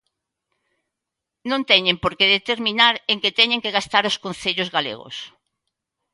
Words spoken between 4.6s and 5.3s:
galegos.